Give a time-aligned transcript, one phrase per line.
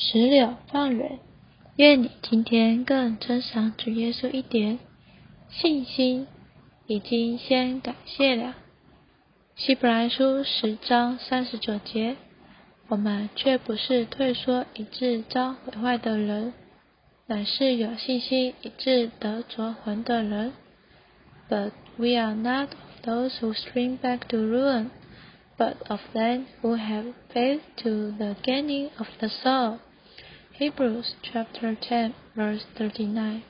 [0.00, 1.18] 石榴放远，
[1.74, 4.78] 愿你今天更珍赏主耶稣一点。
[5.50, 6.28] 信心
[6.86, 8.54] 已经先感谢了。
[9.56, 12.14] 希伯来书十章三十九节，
[12.86, 16.52] 我们却不是退缩以致遭毁坏的人，
[17.26, 20.52] 乃是有信心以致得着魂的人。
[21.50, 24.90] But we are not of those who shrink back to ruin,
[25.58, 29.80] but of them who have faith to the gaining of the soul.
[30.58, 33.42] Hebrews chapter ten verse thirty nine。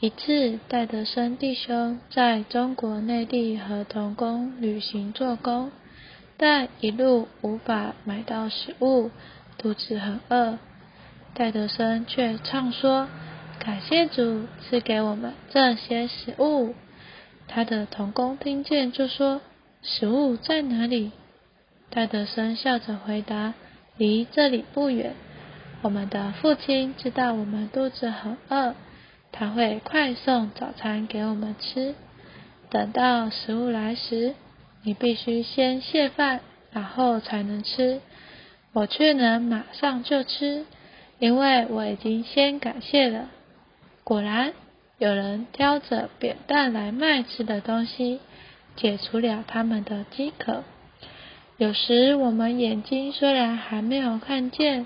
[0.00, 5.70] 一次，戴德生弟兄在中国内地和童工旅行做工，
[6.36, 9.12] 但一路无法买到食物，
[9.56, 10.58] 肚子很饿。
[11.32, 13.06] 戴德生却唱说
[13.64, 16.74] ：“感谢主赐给我们这些食物。”
[17.46, 19.40] 他的童工听见就说
[19.84, 21.12] ：“食物在哪里？”
[21.88, 23.54] 戴德生笑着回答
[23.96, 25.14] ：“离这里不远。”
[25.82, 28.74] 我们的父亲知道我们肚子很饿，
[29.32, 31.94] 他会快送早餐给我们吃。
[32.68, 34.34] 等到食物来时，
[34.82, 38.02] 你必须先谢饭，然后才能吃。
[38.74, 40.66] 我却能马上就吃，
[41.18, 43.30] 因为我已经先感谢了。
[44.04, 44.52] 果然，
[44.98, 48.20] 有人挑着扁担来卖吃的东西，
[48.76, 50.62] 解除了他们的饥渴。
[51.56, 54.84] 有时我们眼睛虽然还没有看见。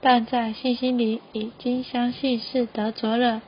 [0.00, 3.42] 但在信心里已经相信是得着了，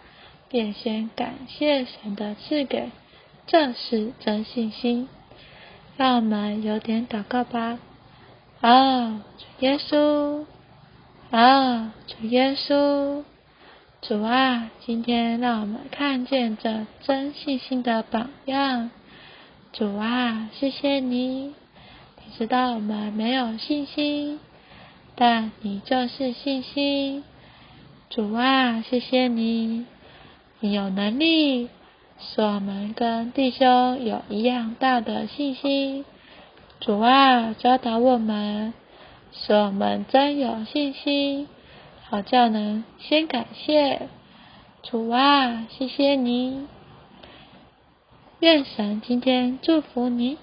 [0.49, 2.91] 便先感谢神的赐给，
[3.47, 5.09] 这是真信心。
[5.97, 7.79] 让我们有点祷告吧。
[8.61, 10.45] 啊，主耶稣，
[11.31, 13.23] 啊，主耶稣，
[14.03, 18.91] 主啊，今天让我们看见这真信心的榜样。
[19.73, 21.55] 主啊，谢谢你，你
[22.37, 24.41] 知道我们没有信心。
[25.15, 27.25] 但你就是信心，
[28.09, 29.87] 主啊，谢谢你，
[30.61, 31.69] 你有能力
[32.19, 36.05] 使我们跟弟兄有一样大的信心。
[36.81, 38.73] 主啊，教导我们，
[39.33, 41.47] 使我们真有信心，
[42.09, 44.09] 好叫能先感谢。
[44.83, 46.67] 主啊，谢谢你，
[48.41, 50.39] 愿神今天祝福你。